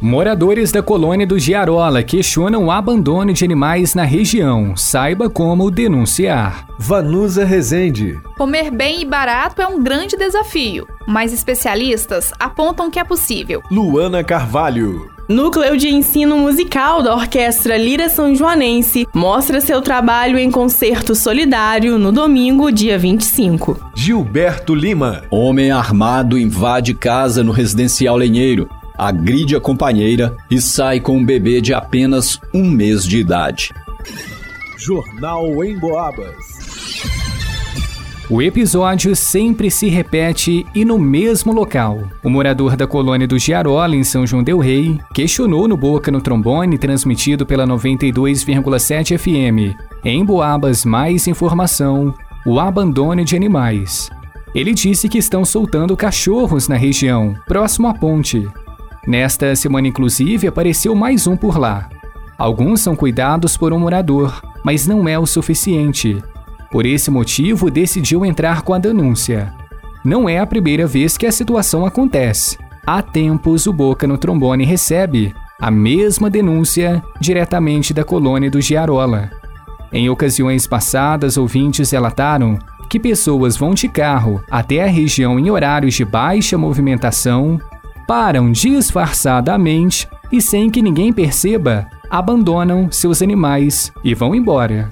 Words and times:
Moradores 0.00 0.70
da 0.70 0.80
colônia 0.80 1.26
do 1.26 1.40
Giarola 1.40 2.04
questionam 2.04 2.66
o 2.66 2.70
abandono 2.70 3.32
de 3.32 3.44
animais 3.44 3.96
na 3.96 4.04
região. 4.04 4.76
Saiba 4.76 5.28
como 5.28 5.72
denunciar. 5.72 6.68
Vanusa 6.78 7.44
Rezende. 7.44 8.20
Comer 8.36 8.70
bem 8.70 9.02
e 9.02 9.04
barato 9.04 9.60
é 9.60 9.66
um 9.66 9.82
grande 9.82 10.16
desafio, 10.16 10.86
mas 11.04 11.32
especialistas 11.32 12.32
apontam 12.38 12.92
que 12.92 13.00
é 13.00 13.04
possível. 13.04 13.60
Luana 13.72 14.22
Carvalho. 14.22 15.10
Núcleo 15.28 15.76
de 15.76 15.88
Ensino 15.88 16.38
Musical 16.38 17.02
da 17.02 17.14
Orquestra 17.14 17.76
Lira 17.76 18.08
São 18.08 18.34
Joanense 18.34 19.06
mostra 19.12 19.60
seu 19.60 19.82
trabalho 19.82 20.38
em 20.38 20.50
concerto 20.50 21.14
solidário 21.14 21.98
no 21.98 22.12
domingo, 22.12 22.70
dia 22.70 22.96
25. 22.96 23.90
Gilberto 23.94 24.74
Lima. 24.74 25.24
Homem 25.28 25.72
armado 25.72 26.38
invade 26.38 26.94
casa 26.94 27.42
no 27.42 27.52
residencial 27.52 28.16
Lenheiro 28.16 28.70
agride 28.98 29.54
a 29.54 29.60
companheira 29.60 30.36
e 30.50 30.60
sai 30.60 30.98
com 30.98 31.16
um 31.16 31.24
bebê 31.24 31.60
de 31.60 31.72
apenas 31.72 32.40
um 32.52 32.68
mês 32.68 33.06
de 33.06 33.18
idade. 33.18 33.72
Jornal 34.76 35.64
em 35.64 35.78
Boabas. 35.78 36.58
O 38.30 38.42
episódio 38.42 39.16
sempre 39.16 39.70
se 39.70 39.88
repete 39.88 40.66
e 40.74 40.84
no 40.84 40.98
mesmo 40.98 41.50
local. 41.50 42.02
O 42.22 42.28
morador 42.28 42.76
da 42.76 42.86
colônia 42.86 43.26
do 43.26 43.38
Giarola, 43.38 43.96
em 43.96 44.04
São 44.04 44.26
João 44.26 44.42
Del 44.42 44.58
Rei, 44.58 45.00
questionou 45.14 45.66
no 45.66 45.78
Boca 45.78 46.10
no 46.10 46.20
Trombone, 46.20 46.76
transmitido 46.76 47.46
pela 47.46 47.66
92,7 47.66 49.16
FM. 49.16 49.74
Em 50.04 50.22
Boabas, 50.22 50.84
mais 50.84 51.26
informação: 51.26 52.12
o 52.44 52.60
abandono 52.60 53.24
de 53.24 53.34
animais. 53.34 54.10
Ele 54.54 54.74
disse 54.74 55.08
que 55.08 55.16
estão 55.16 55.42
soltando 55.42 55.96
cachorros 55.96 56.68
na 56.68 56.76
região, 56.76 57.34
próximo 57.46 57.88
à 57.88 57.94
ponte. 57.94 58.46
Nesta 59.06 59.54
semana, 59.56 59.88
inclusive, 59.88 60.46
apareceu 60.46 60.94
mais 60.94 61.26
um 61.26 61.36
por 61.36 61.58
lá. 61.58 61.88
Alguns 62.36 62.80
são 62.80 62.94
cuidados 62.94 63.56
por 63.56 63.72
um 63.72 63.78
morador, 63.78 64.42
mas 64.62 64.86
não 64.86 65.08
é 65.08 65.18
o 65.18 65.26
suficiente. 65.26 66.22
Por 66.70 66.84
esse 66.84 67.10
motivo, 67.10 67.70
decidiu 67.70 68.24
entrar 68.24 68.62
com 68.62 68.74
a 68.74 68.78
denúncia. 68.78 69.52
Não 70.04 70.28
é 70.28 70.38
a 70.38 70.46
primeira 70.46 70.86
vez 70.86 71.16
que 71.16 71.26
a 71.26 71.32
situação 71.32 71.84
acontece. 71.84 72.58
Há 72.86 73.02
tempos, 73.02 73.66
o 73.66 73.72
Boca 73.72 74.06
no 74.06 74.16
Trombone 74.16 74.64
recebe 74.64 75.34
a 75.60 75.70
mesma 75.70 76.30
denúncia 76.30 77.02
diretamente 77.20 77.92
da 77.92 78.04
colônia 78.04 78.50
do 78.50 78.60
Giarola. 78.60 79.30
Em 79.92 80.08
ocasiões 80.08 80.66
passadas, 80.66 81.36
ouvintes 81.36 81.90
relataram 81.90 82.58
que 82.88 83.00
pessoas 83.00 83.56
vão 83.56 83.74
de 83.74 83.88
carro 83.88 84.42
até 84.50 84.82
a 84.82 84.86
região 84.86 85.38
em 85.38 85.50
horários 85.50 85.94
de 85.94 86.04
baixa 86.04 86.56
movimentação 86.56 87.60
param 88.08 88.50
disfarçadamente 88.50 90.08
e, 90.32 90.40
sem 90.40 90.70
que 90.70 90.80
ninguém 90.80 91.12
perceba, 91.12 91.86
abandonam 92.08 92.90
seus 92.90 93.20
animais 93.20 93.92
e 94.02 94.14
vão 94.14 94.34
embora. 94.34 94.90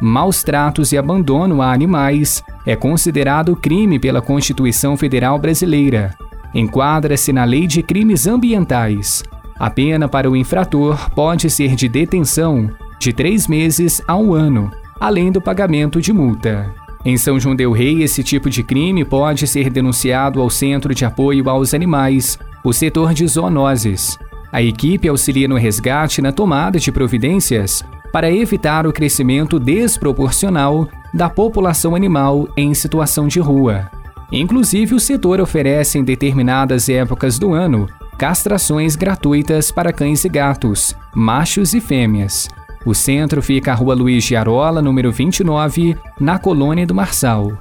Maus 0.00 0.42
tratos 0.42 0.90
e 0.90 0.96
abandono 0.96 1.60
a 1.60 1.70
animais 1.70 2.42
é 2.64 2.74
considerado 2.74 3.54
crime 3.54 3.98
pela 3.98 4.22
Constituição 4.22 4.96
Federal 4.96 5.38
Brasileira. 5.38 6.16
Enquadra-se 6.54 7.34
na 7.34 7.44
Lei 7.44 7.66
de 7.66 7.82
Crimes 7.82 8.26
Ambientais. 8.26 9.22
A 9.58 9.68
pena 9.68 10.08
para 10.08 10.30
o 10.30 10.34
infrator 10.34 11.10
pode 11.10 11.50
ser 11.50 11.74
de 11.74 11.86
detenção 11.86 12.70
de 12.98 13.12
três 13.12 13.46
meses 13.46 14.00
a 14.08 14.16
um 14.16 14.32
ano, 14.32 14.70
além 14.98 15.30
do 15.30 15.40
pagamento 15.40 16.00
de 16.00 16.14
multa. 16.14 16.72
Em 17.04 17.18
São 17.18 17.38
João 17.38 17.54
Del 17.54 17.72
Rei, 17.72 18.02
esse 18.02 18.22
tipo 18.22 18.48
de 18.48 18.62
crime 18.62 19.04
pode 19.04 19.46
ser 19.46 19.68
denunciado 19.68 20.40
ao 20.40 20.48
Centro 20.48 20.94
de 20.94 21.04
Apoio 21.04 21.50
aos 21.50 21.74
Animais, 21.74 22.38
o 22.64 22.72
setor 22.72 23.12
de 23.12 23.26
zoonoses. 23.28 24.18
A 24.50 24.62
equipe 24.62 25.06
auxilia 25.06 25.46
no 25.46 25.56
resgate 25.56 26.22
na 26.22 26.32
tomada 26.32 26.78
de 26.78 26.90
providências 26.90 27.84
para 28.10 28.32
evitar 28.32 28.86
o 28.86 28.92
crescimento 28.92 29.60
desproporcional 29.60 30.88
da 31.12 31.28
população 31.28 31.94
animal 31.94 32.48
em 32.56 32.72
situação 32.72 33.28
de 33.28 33.38
rua. 33.38 33.90
Inclusive, 34.32 34.94
o 34.94 35.00
setor 35.00 35.40
oferece 35.40 35.98
em 35.98 36.04
determinadas 36.04 36.88
épocas 36.88 37.38
do 37.38 37.52
ano 37.52 37.86
castrações 38.16 38.96
gratuitas 38.96 39.70
para 39.70 39.92
cães 39.92 40.24
e 40.24 40.28
gatos, 40.28 40.96
machos 41.14 41.74
e 41.74 41.80
fêmeas. 41.80 42.48
O 42.86 42.94
centro 42.94 43.42
fica 43.42 43.72
à 43.72 43.74
Rua 43.74 43.94
Luiz 43.94 44.24
de 44.24 44.36
Arola, 44.36 44.80
número 44.80 45.10
29, 45.10 45.96
na 46.18 46.38
Colônia 46.38 46.86
do 46.86 46.94
Marçal. 46.94 47.52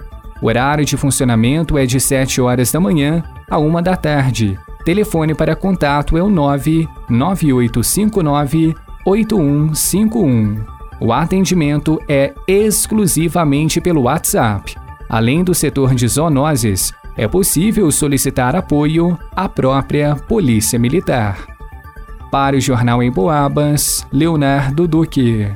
O 0.41 0.47
horário 0.47 0.85
de 0.85 0.96
funcionamento 0.96 1.78
é 1.78 1.85
de 1.85 2.00
7 2.00 2.40
horas 2.40 2.72
da 2.72 2.80
manhã 2.80 3.24
a 3.50 3.58
1 3.58 3.81
da 3.81 3.96
tarde 3.96 4.59
Telefone 4.84 5.34
para 5.34 5.56
contato 5.56 6.18
é 6.18 6.24
o 6.24 6.30
99859 6.30 8.76
8151. 9.06 10.66
O 11.00 11.12
atendimento 11.12 12.00
é 12.08 12.34
exclusivamente 12.48 13.82
pelo 13.82 14.04
WhatsApp. 14.04 14.76
Além 15.10 15.44
do 15.44 15.54
setor 15.54 15.94
de 15.94 16.08
zoonoses, 16.08 16.94
é 17.16 17.28
possível 17.28 17.92
solicitar 17.92 18.56
apoio 18.56 19.18
à 19.36 19.50
própria 19.50 20.16
Polícia 20.16 20.80
Militar. 20.80 21.46
Para 22.32 22.56
o 22.56 22.62
Jornal 22.62 23.04
em 23.04 23.12
Boabas, 23.12 24.08
Leonardo 24.12 24.88
Duque. 24.88 25.48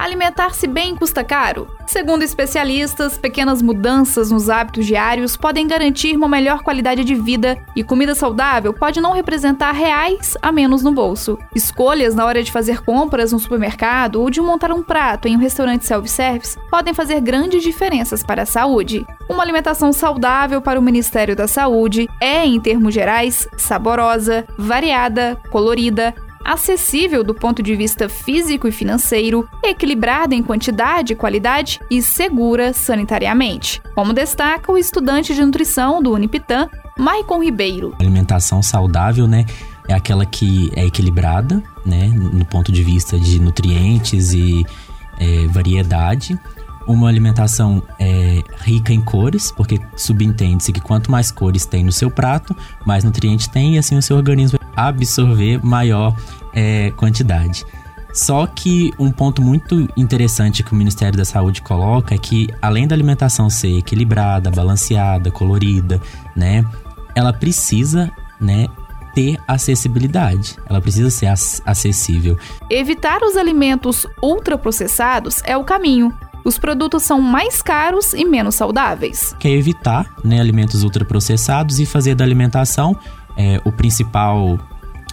Alimentar-se 0.00 0.66
bem 0.66 0.96
custa 0.96 1.22
caro? 1.22 1.68
Segundo 1.86 2.22
especialistas, 2.22 3.18
pequenas 3.18 3.60
mudanças 3.60 4.30
nos 4.30 4.48
hábitos 4.48 4.86
diários 4.86 5.36
podem 5.36 5.66
garantir 5.66 6.16
uma 6.16 6.26
melhor 6.26 6.62
qualidade 6.62 7.04
de 7.04 7.14
vida 7.14 7.58
e 7.76 7.84
comida 7.84 8.14
saudável 8.14 8.72
pode 8.72 8.98
não 8.98 9.12
representar 9.12 9.72
reais 9.72 10.38
a 10.40 10.50
menos 10.50 10.82
no 10.82 10.90
bolso. 10.90 11.38
Escolhas 11.54 12.14
na 12.14 12.24
hora 12.24 12.42
de 12.42 12.50
fazer 12.50 12.80
compras 12.82 13.32
no 13.32 13.38
supermercado 13.38 14.22
ou 14.22 14.30
de 14.30 14.40
montar 14.40 14.72
um 14.72 14.82
prato 14.82 15.28
em 15.28 15.36
um 15.36 15.40
restaurante 15.40 15.84
self-service 15.84 16.58
podem 16.70 16.94
fazer 16.94 17.20
grandes 17.20 17.62
diferenças 17.62 18.22
para 18.22 18.44
a 18.44 18.46
saúde. 18.46 19.04
Uma 19.28 19.42
alimentação 19.42 19.92
saudável 19.92 20.62
para 20.62 20.80
o 20.80 20.82
Ministério 20.82 21.36
da 21.36 21.46
Saúde 21.46 22.08
é, 22.18 22.46
em 22.46 22.58
termos 22.58 22.94
gerais, 22.94 23.46
saborosa, 23.58 24.46
variada, 24.56 25.36
colorida, 25.50 26.14
acessível 26.44 27.22
do 27.22 27.34
ponto 27.34 27.62
de 27.62 27.74
vista 27.76 28.08
físico 28.08 28.66
e 28.66 28.72
financeiro, 28.72 29.48
equilibrada 29.62 30.34
em 30.34 30.42
quantidade 30.42 31.12
e 31.12 31.16
qualidade 31.16 31.80
e 31.90 32.02
segura 32.02 32.72
sanitariamente, 32.72 33.80
como 33.94 34.12
destaca 34.12 34.72
o 34.72 34.78
estudante 34.78 35.34
de 35.34 35.44
nutrição 35.44 36.02
do 36.02 36.12
Unipitã, 36.12 36.68
Maicon 36.98 37.42
Ribeiro. 37.42 37.94
alimentação 37.98 38.62
saudável, 38.62 39.26
né, 39.26 39.44
é 39.88 39.94
aquela 39.94 40.24
que 40.24 40.70
é 40.74 40.86
equilibrada, 40.86 41.62
né, 41.84 42.08
no 42.08 42.44
ponto 42.44 42.70
de 42.70 42.82
vista 42.82 43.18
de 43.18 43.40
nutrientes 43.40 44.32
e 44.32 44.64
é, 45.18 45.46
variedade. 45.48 46.38
Uma 46.86 47.08
alimentação 47.08 47.82
é, 47.98 48.42
rica 48.62 48.92
em 48.92 49.00
cores, 49.00 49.52
porque 49.52 49.80
subentende-se 49.96 50.72
que 50.72 50.80
quanto 50.80 51.10
mais 51.10 51.30
cores 51.30 51.66
tem 51.66 51.84
no 51.84 51.92
seu 51.92 52.10
prato, 52.10 52.56
mais 52.84 53.04
nutrientes 53.04 53.46
tem 53.46 53.74
e 53.74 53.78
assim 53.78 53.96
o 53.96 54.02
seu 54.02 54.16
organismo 54.16 54.59
absorver 54.88 55.64
maior 55.64 56.16
é, 56.52 56.90
quantidade. 56.96 57.64
Só 58.12 58.46
que 58.46 58.92
um 58.98 59.10
ponto 59.10 59.40
muito 59.40 59.88
interessante 59.96 60.62
que 60.62 60.72
o 60.72 60.76
Ministério 60.76 61.16
da 61.16 61.24
Saúde 61.24 61.62
coloca 61.62 62.14
é 62.14 62.18
que, 62.18 62.48
além 62.60 62.86
da 62.86 62.94
alimentação 62.94 63.48
ser 63.48 63.78
equilibrada, 63.78 64.50
balanceada, 64.50 65.30
colorida, 65.30 66.00
né, 66.34 66.64
ela 67.14 67.32
precisa, 67.32 68.10
né, 68.40 68.66
ter 69.14 69.38
acessibilidade. 69.46 70.56
Ela 70.68 70.80
precisa 70.80 71.10
ser 71.10 71.26
acessível. 71.64 72.38
Evitar 72.68 73.22
os 73.22 73.36
alimentos 73.36 74.06
ultraprocessados 74.22 75.42
é 75.44 75.56
o 75.56 75.64
caminho. 75.64 76.12
Os 76.44 76.58
produtos 76.58 77.02
são 77.02 77.20
mais 77.20 77.60
caros 77.60 78.12
e 78.14 78.24
menos 78.24 78.54
saudáveis. 78.54 79.36
Quer 79.38 79.50
evitar 79.50 80.06
né, 80.24 80.40
alimentos 80.40 80.82
ultraprocessados 80.82 81.78
e 81.78 81.86
fazer 81.86 82.14
da 82.14 82.24
alimentação 82.24 82.96
é, 83.36 83.60
o 83.64 83.70
principal 83.70 84.58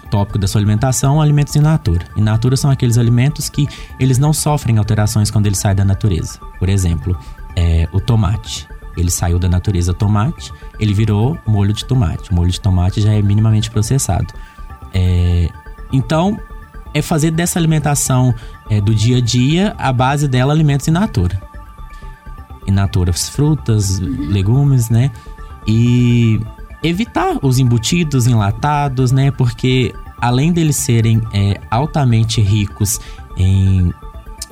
tópico 0.08 0.38
da 0.40 0.48
sua 0.48 0.60
alimentação, 0.60 1.22
alimentos 1.22 1.56
in 1.56 1.62
natura. 1.62 2.06
In 2.16 2.22
natura 2.22 2.58
são 2.58 2.72
aqueles 2.72 2.98
alimentos 2.98 3.50
que 3.50 3.68
eles 4.00 4.18
não 4.18 4.34
sofrem 4.34 4.78
alterações 4.78 5.30
quando 5.30 5.46
ele 5.46 5.56
sai 5.56 5.76
da 5.76 5.86
natureza. 5.86 6.40
Por 6.60 6.70
exemplo, 6.70 7.18
é, 7.56 7.88
o 7.92 8.00
tomate. 8.00 8.68
Ele 8.96 9.12
saiu 9.12 9.38
da 9.38 9.48
natureza 9.48 9.94
tomate, 9.94 10.52
ele 10.80 10.94
virou 10.94 11.38
molho 11.46 11.72
de 11.72 11.86
tomate. 11.86 12.32
O 12.32 12.34
molho 12.34 12.50
de 12.50 12.60
tomate 12.60 13.00
já 13.00 13.14
é 13.14 13.22
minimamente 13.22 13.70
processado. 13.70 14.34
É, 14.92 15.50
então, 15.92 16.40
é 16.94 17.02
fazer 17.02 17.32
dessa 17.32 17.60
alimentação 17.60 18.34
é, 18.70 18.82
do 18.82 18.96
dia 18.96 19.18
a 19.18 19.22
dia 19.22 19.76
a 19.78 19.94
base 19.94 20.28
dela 20.28 20.52
alimentos 20.52 20.88
in 20.88 20.92
natura. 20.92 21.40
in 22.68 22.72
natura 22.72 23.14
frutas, 23.14 24.00
legumes, 24.00 24.90
né? 24.90 25.12
E 25.68 26.42
evitar 26.84 27.38
os 27.42 27.60
embutidos 27.60 28.28
enlatados, 28.28 29.12
né? 29.12 29.32
Porque 29.32 29.94
além 30.20 30.52
deles 30.52 30.76
serem 30.76 31.22
é, 31.34 31.60
altamente 31.70 32.42
ricos 32.42 33.00
em 33.36 33.94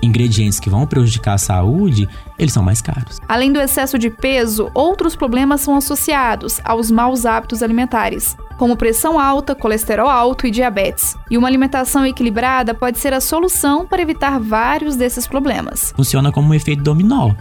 ingredientes 0.02 0.60
que 0.60 0.70
vão 0.70 0.86
prejudicar 0.86 1.34
a 1.34 1.38
saúde, 1.38 2.08
eles 2.38 2.54
são 2.54 2.62
mais 2.62 2.82
caros. 2.82 3.20
Além 3.28 3.52
do 3.52 3.60
excesso 3.60 3.98
de 3.98 4.10
peso, 4.10 4.70
outros 4.74 5.16
problemas 5.16 5.62
são 5.62 5.76
associados 5.76 6.62
aos 6.64 6.92
maus 6.92 7.26
hábitos 7.26 7.64
alimentares, 7.64 8.38
como 8.58 8.78
pressão 8.78 9.20
alta, 9.20 9.56
colesterol 9.56 10.08
alto 10.08 10.46
e 10.46 10.52
diabetes. 10.52 11.18
E 11.30 11.38
uma 11.38 11.48
alimentação 11.48 12.06
equilibrada 12.06 12.74
pode 12.74 13.00
ser 13.00 13.14
a 13.14 13.22
solução 13.22 13.86
para 13.86 14.02
evitar 14.02 14.40
vários 14.40 14.96
desses 14.96 15.26
problemas. 15.26 15.94
Funciona 15.96 16.32
como 16.32 16.50
um 16.50 16.54
efeito 16.54 16.84
dominó 16.84 17.32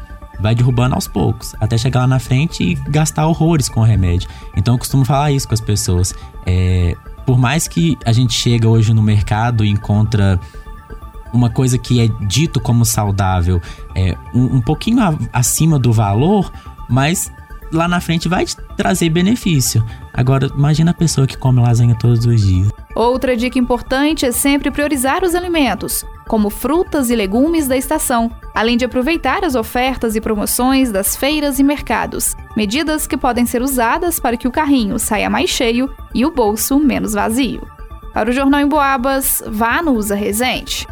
vai 0.40 0.54
derrubando 0.54 0.94
aos 0.94 1.06
poucos, 1.06 1.54
até 1.60 1.76
chegar 1.78 2.00
lá 2.00 2.06
na 2.06 2.18
frente 2.18 2.62
e 2.62 2.74
gastar 2.90 3.26
horrores 3.26 3.68
com 3.68 3.80
o 3.80 3.84
remédio. 3.84 4.28
Então 4.56 4.74
eu 4.74 4.78
costumo 4.78 5.04
falar 5.04 5.32
isso 5.32 5.46
com 5.46 5.54
as 5.54 5.60
pessoas. 5.60 6.14
É, 6.46 6.96
por 7.24 7.38
mais 7.38 7.66
que 7.66 7.96
a 8.04 8.12
gente 8.12 8.34
chega 8.34 8.68
hoje 8.68 8.92
no 8.92 9.02
mercado 9.02 9.64
e 9.64 9.68
encontra 9.68 10.38
uma 11.32 11.50
coisa 11.50 11.76
que 11.76 12.00
é 12.00 12.08
dito 12.26 12.60
como 12.60 12.84
saudável 12.84 13.60
é 13.94 14.16
um, 14.32 14.56
um 14.56 14.60
pouquinho 14.60 15.00
a, 15.02 15.18
acima 15.32 15.78
do 15.78 15.92
valor, 15.92 16.52
mas 16.88 17.30
lá 17.72 17.88
na 17.88 18.00
frente 18.00 18.28
vai 18.28 18.44
trazer 18.76 19.10
benefício. 19.10 19.84
Agora, 20.12 20.48
imagina 20.56 20.92
a 20.92 20.94
pessoa 20.94 21.26
que 21.26 21.36
come 21.36 21.60
lasanha 21.60 21.96
todos 21.96 22.24
os 22.24 22.40
dias. 22.40 22.70
Outra 22.94 23.36
dica 23.36 23.58
importante 23.58 24.24
é 24.24 24.30
sempre 24.30 24.70
priorizar 24.70 25.24
os 25.24 25.34
alimentos, 25.34 26.04
como 26.26 26.50
frutas 26.50 27.10
e 27.10 27.16
legumes 27.16 27.66
da 27.66 27.76
estação, 27.76 28.30
além 28.54 28.76
de 28.76 28.84
aproveitar 28.84 29.44
as 29.44 29.54
ofertas 29.54 30.16
e 30.16 30.20
promoções 30.20 30.90
das 30.90 31.16
feiras 31.16 31.58
e 31.58 31.62
mercados. 31.62 32.34
Medidas 32.56 33.06
que 33.06 33.16
podem 33.16 33.46
ser 33.46 33.62
usadas 33.62 34.18
para 34.18 34.36
que 34.36 34.48
o 34.48 34.52
carrinho 34.52 34.98
saia 34.98 35.28
mais 35.28 35.50
cheio 35.50 35.92
e 36.14 36.24
o 36.24 36.30
bolso 36.30 36.78
menos 36.78 37.12
vazio. 37.12 37.66
Para 38.12 38.30
o 38.30 38.32
Jornal 38.32 38.60
em 38.60 38.68
Boabas, 38.68 39.42
vá 39.46 39.82
no 39.82 39.92
Usa 39.92 40.14
Resente. 40.14 40.86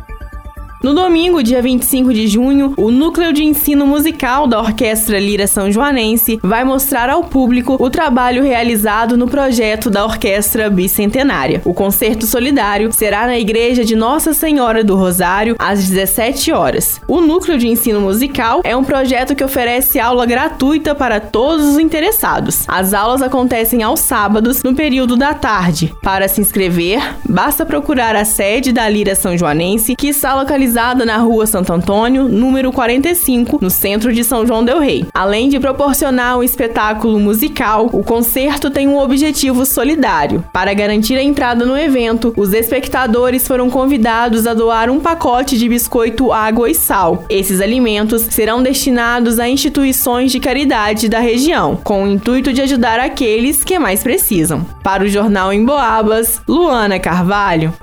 No 0.83 0.93
domingo, 0.93 1.45
dia 1.45 1.63
25 1.63 2.13
de 2.13 2.27
junho, 2.27 2.75
o 2.77 2.91
Núcleo 2.91 3.33
de 3.33 3.45
Ensino 3.45 3.87
Musical 3.87 4.49
da 4.49 4.59
Orquestra 4.59 5.21
Lira 5.21 5.47
São 5.47 5.71
Joanense 5.71 6.41
vai 6.43 6.65
mostrar 6.65 7.09
ao 7.09 7.23
público 7.23 7.77
o 7.79 7.89
trabalho 7.89 8.43
realizado 8.43 9.17
no 9.17 9.29
projeto 9.29 9.89
da 9.89 10.05
Orquestra 10.05 10.69
Bicentenária. 10.69 11.63
O 11.65 11.73
concerto 11.73 12.27
solidário 12.27 12.93
será 12.93 13.27
na 13.29 13.39
Igreja 13.39 13.85
de 13.85 13.95
Nossa 13.95 14.35
Senhora 14.35 14.83
do 14.83 14.97
Rosário 14.97 15.55
às 15.57 15.89
17 15.89 16.51
horas. 16.51 17.01
O 17.07 17.21
Núcleo 17.21 17.59
de 17.59 17.69
Ensino 17.69 18.01
Musical 18.01 18.61
é 18.65 18.77
um 18.77 18.83
projeto 18.83 19.37
que 19.37 19.45
oferece 19.45 20.01
aula 20.01 20.27
gratuita 20.27 20.97
para 20.97 21.21
todos 21.21 21.65
os 21.65 21.79
interessados. 21.79 22.65
As 22.67 22.93
aulas 22.93 23.23
acontecem 23.23 23.85
aos 23.85 24.01
sábados, 24.01 24.65
no 24.65 24.75
período 24.75 25.15
da 25.15 25.33
tarde. 25.33 25.95
Para 26.03 26.27
se 26.27 26.41
inscrever, 26.41 27.01
basta 27.25 27.65
procurar 27.65 28.17
a 28.17 28.25
sede 28.25 28.73
da 28.73 28.89
Lira 28.89 29.15
São 29.15 29.39
Joanense, 29.39 29.95
que 29.95 30.09
está 30.09 30.35
localizada 30.35 30.72
localizada 30.73 31.05
na 31.05 31.19
rua 31.19 31.47
Santo 31.47 31.73
Antônio, 31.73 32.29
número 32.29 32.73
45, 32.73 33.59
no 33.61 33.69
centro 33.69 34.13
de 34.13 34.25
São 34.25 34.47
João 34.47 34.65
Del 34.65 34.79
Rei. 34.79 35.05
Além 35.13 35.51
de 35.51 35.61
proporcionar 35.61 36.39
um 36.39 36.43
espetáculo 36.43 37.21
musical, 37.21 37.91
o 37.93 38.03
concerto 38.03 38.71
tem 38.71 38.89
um 38.89 38.99
objetivo 38.99 39.67
solidário. 39.67 40.43
Para 40.53 40.73
garantir 40.73 41.17
a 41.17 41.23
entrada 41.23 41.67
no 41.67 41.77
evento, 41.77 42.33
os 42.37 42.55
espectadores 42.55 43.47
foram 43.47 43.69
convidados 43.69 44.47
a 44.47 44.55
doar 44.55 44.89
um 44.89 44.99
pacote 44.99 45.59
de 45.59 45.69
biscoito, 45.69 46.33
água 46.33 46.71
e 46.71 46.75
sal. 46.75 47.25
Esses 47.29 47.61
alimentos 47.61 48.23
serão 48.23 48.63
destinados 48.63 49.39
a 49.39 49.49
instituições 49.49 50.33
de 50.33 50.41
caridade 50.41 51.09
da 51.09 51.21
região, 51.21 51.77
com 51.77 52.05
o 52.05 52.09
intuito 52.09 52.53
de 52.53 52.63
ajudar 52.63 52.99
aqueles 52.99 53.63
que 53.63 53.79
mais 53.79 54.03
precisam. 54.03 54.65
Para 54.83 55.05
o 55.05 55.09
Jornal 55.09 55.53
em 55.53 55.65
Boabas, 55.65 56.41
Luana 56.49 56.99
Carvalho. 56.99 57.75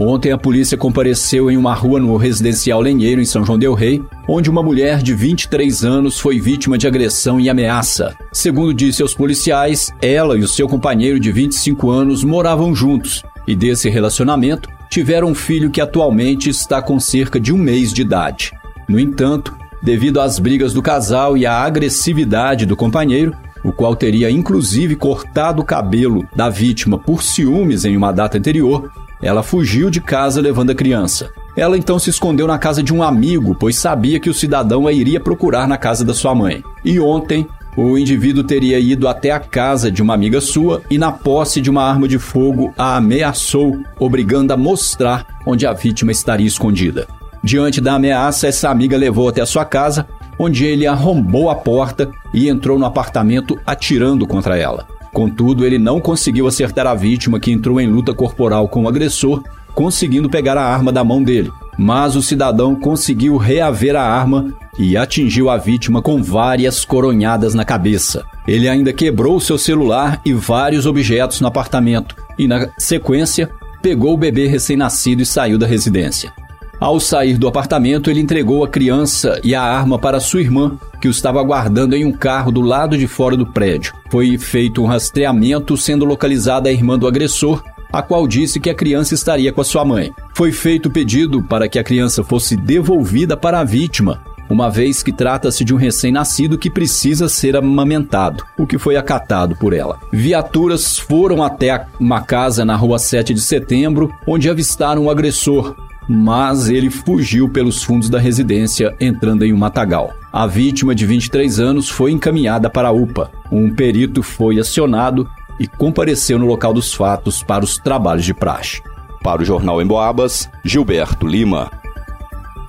Ontem 0.00 0.30
a 0.30 0.38
polícia 0.38 0.78
compareceu 0.78 1.50
em 1.50 1.56
uma 1.56 1.74
rua 1.74 1.98
no 1.98 2.16
residencial 2.16 2.80
Lenheiro, 2.80 3.20
em 3.20 3.24
São 3.24 3.44
João 3.44 3.58
Del 3.58 3.74
Rei, 3.74 4.00
onde 4.28 4.48
uma 4.48 4.62
mulher 4.62 5.02
de 5.02 5.12
23 5.12 5.84
anos 5.84 6.20
foi 6.20 6.38
vítima 6.38 6.78
de 6.78 6.86
agressão 6.86 7.40
e 7.40 7.50
ameaça. 7.50 8.16
Segundo 8.32 8.72
disse 8.72 9.02
aos 9.02 9.12
policiais, 9.12 9.92
ela 10.00 10.38
e 10.38 10.40
o 10.40 10.46
seu 10.46 10.68
companheiro 10.68 11.18
de 11.18 11.32
25 11.32 11.90
anos 11.90 12.22
moravam 12.22 12.72
juntos 12.76 13.24
e 13.44 13.56
desse 13.56 13.90
relacionamento 13.90 14.68
tiveram 14.88 15.30
um 15.30 15.34
filho 15.34 15.68
que 15.68 15.80
atualmente 15.80 16.48
está 16.48 16.80
com 16.80 17.00
cerca 17.00 17.40
de 17.40 17.52
um 17.52 17.58
mês 17.58 17.92
de 17.92 18.02
idade. 18.02 18.52
No 18.88 19.00
entanto, 19.00 19.52
devido 19.82 20.20
às 20.20 20.38
brigas 20.38 20.72
do 20.72 20.80
casal 20.80 21.36
e 21.36 21.44
à 21.44 21.54
agressividade 21.54 22.66
do 22.66 22.76
companheiro, 22.76 23.34
o 23.64 23.72
qual 23.72 23.96
teria 23.96 24.30
inclusive 24.30 24.94
cortado 24.94 25.60
o 25.60 25.64
cabelo 25.64 26.24
da 26.36 26.48
vítima 26.48 26.96
por 26.96 27.20
ciúmes 27.20 27.84
em 27.84 27.96
uma 27.96 28.12
data 28.12 28.38
anterior, 28.38 28.88
ela 29.22 29.42
fugiu 29.42 29.90
de 29.90 30.00
casa 30.00 30.40
levando 30.40 30.70
a 30.70 30.74
criança. 30.74 31.30
Ela 31.56 31.76
então 31.76 31.98
se 31.98 32.08
escondeu 32.08 32.46
na 32.46 32.58
casa 32.58 32.82
de 32.82 32.94
um 32.94 33.02
amigo, 33.02 33.56
pois 33.58 33.76
sabia 33.76 34.20
que 34.20 34.30
o 34.30 34.34
cidadão 34.34 34.86
a 34.86 34.92
iria 34.92 35.18
procurar 35.18 35.66
na 35.66 35.76
casa 35.76 36.04
da 36.04 36.14
sua 36.14 36.34
mãe. 36.34 36.62
E 36.84 37.00
ontem, 37.00 37.46
o 37.76 37.98
indivíduo 37.98 38.44
teria 38.44 38.78
ido 38.78 39.08
até 39.08 39.30
a 39.30 39.40
casa 39.40 39.90
de 39.90 40.02
uma 40.02 40.14
amiga 40.14 40.40
sua 40.40 40.82
e, 40.90 40.98
na 40.98 41.12
posse 41.12 41.60
de 41.60 41.70
uma 41.70 41.82
arma 41.82 42.06
de 42.06 42.18
fogo, 42.18 42.72
a 42.78 42.96
ameaçou, 42.96 43.78
obrigando 43.98 44.52
a 44.52 44.56
mostrar 44.56 45.26
onde 45.46 45.66
a 45.66 45.72
vítima 45.72 46.12
estaria 46.12 46.46
escondida. 46.46 47.06
Diante 47.42 47.80
da 47.80 47.94
ameaça, 47.94 48.46
essa 48.46 48.68
amiga 48.68 48.96
levou 48.96 49.28
até 49.28 49.40
a 49.40 49.46
sua 49.46 49.64
casa, 49.64 50.06
onde 50.38 50.64
ele 50.64 50.86
arrombou 50.86 51.50
a 51.50 51.54
porta 51.54 52.10
e 52.32 52.48
entrou 52.48 52.78
no 52.78 52.84
apartamento 52.84 53.58
atirando 53.66 54.26
contra 54.26 54.56
ela. 54.56 54.86
Contudo, 55.18 55.66
ele 55.66 55.80
não 55.80 56.00
conseguiu 56.00 56.46
acertar 56.46 56.86
a 56.86 56.94
vítima 56.94 57.40
que 57.40 57.50
entrou 57.50 57.80
em 57.80 57.88
luta 57.88 58.14
corporal 58.14 58.68
com 58.68 58.84
o 58.84 58.88
agressor, 58.88 59.42
conseguindo 59.74 60.30
pegar 60.30 60.56
a 60.56 60.62
arma 60.62 60.92
da 60.92 61.02
mão 61.02 61.24
dele. 61.24 61.50
Mas 61.76 62.14
o 62.14 62.22
cidadão 62.22 62.76
conseguiu 62.76 63.36
reaver 63.36 63.96
a 63.96 64.02
arma 64.02 64.54
e 64.78 64.96
atingiu 64.96 65.50
a 65.50 65.56
vítima 65.56 66.00
com 66.00 66.22
várias 66.22 66.84
coronhadas 66.84 67.52
na 67.52 67.64
cabeça. 67.64 68.24
Ele 68.46 68.68
ainda 68.68 68.92
quebrou 68.92 69.40
seu 69.40 69.58
celular 69.58 70.20
e 70.24 70.32
vários 70.32 70.86
objetos 70.86 71.40
no 71.40 71.48
apartamento 71.48 72.14
e, 72.38 72.46
na 72.46 72.68
sequência, 72.78 73.50
pegou 73.82 74.14
o 74.14 74.16
bebê 74.16 74.46
recém-nascido 74.46 75.20
e 75.20 75.26
saiu 75.26 75.58
da 75.58 75.66
residência. 75.66 76.32
Ao 76.80 77.00
sair 77.00 77.36
do 77.36 77.48
apartamento, 77.48 78.08
ele 78.08 78.20
entregou 78.20 78.62
a 78.62 78.68
criança 78.68 79.40
e 79.42 79.52
a 79.52 79.62
arma 79.62 79.98
para 79.98 80.20
sua 80.20 80.40
irmã, 80.40 80.78
que 81.00 81.08
o 81.08 81.10
estava 81.10 81.40
aguardando 81.40 81.96
em 81.96 82.04
um 82.04 82.12
carro 82.12 82.52
do 82.52 82.60
lado 82.60 82.96
de 82.96 83.08
fora 83.08 83.36
do 83.36 83.44
prédio. 83.44 83.92
Foi 84.10 84.38
feito 84.38 84.80
um 84.80 84.86
rastreamento, 84.86 85.76
sendo 85.76 86.04
localizada 86.04 86.68
a 86.68 86.72
irmã 86.72 86.96
do 86.96 87.08
agressor, 87.08 87.64
a 87.92 88.00
qual 88.00 88.28
disse 88.28 88.60
que 88.60 88.70
a 88.70 88.74
criança 88.74 89.12
estaria 89.12 89.52
com 89.52 89.60
a 89.60 89.64
sua 89.64 89.84
mãe. 89.84 90.12
Foi 90.34 90.52
feito 90.52 90.88
pedido 90.88 91.42
para 91.42 91.68
que 91.68 91.80
a 91.80 91.84
criança 91.84 92.22
fosse 92.22 92.56
devolvida 92.56 93.36
para 93.36 93.58
a 93.58 93.64
vítima, 93.64 94.22
uma 94.48 94.70
vez 94.70 95.02
que 95.02 95.12
trata-se 95.12 95.64
de 95.64 95.74
um 95.74 95.76
recém-nascido 95.76 96.56
que 96.56 96.70
precisa 96.70 97.28
ser 97.28 97.56
amamentado, 97.56 98.44
o 98.56 98.66
que 98.66 98.78
foi 98.78 98.96
acatado 98.96 99.56
por 99.56 99.72
ela. 99.72 99.98
Viaturas 100.12 100.96
foram 100.96 101.42
até 101.42 101.86
uma 101.98 102.20
casa 102.22 102.64
na 102.64 102.76
rua 102.76 103.00
7 103.00 103.34
de 103.34 103.40
setembro, 103.40 104.12
onde 104.26 104.48
avistaram 104.48 105.06
o 105.06 105.10
agressor, 105.10 105.74
mas 106.08 106.68
ele 106.70 106.88
fugiu 106.88 107.48
pelos 107.48 107.82
fundos 107.82 108.08
da 108.08 108.18
residência, 108.18 108.96
entrando 108.98 109.44
em 109.44 109.52
um 109.52 109.58
matagal. 109.58 110.14
A 110.32 110.46
vítima, 110.46 110.94
de 110.94 111.04
23 111.04 111.60
anos, 111.60 111.88
foi 111.88 112.12
encaminhada 112.12 112.70
para 112.70 112.88
a 112.88 112.92
UPA. 112.92 113.30
Um 113.52 113.74
perito 113.74 114.22
foi 114.22 114.58
acionado 114.58 115.28
e 115.60 115.66
compareceu 115.66 116.38
no 116.38 116.46
local 116.46 116.72
dos 116.72 116.94
fatos 116.94 117.42
para 117.42 117.64
os 117.64 117.76
trabalhos 117.76 118.24
de 118.24 118.32
praxe. 118.32 118.80
Para 119.22 119.42
o 119.42 119.44
Jornal 119.44 119.82
Emboabas, 119.82 120.48
Gilberto 120.64 121.26
Lima. 121.26 121.70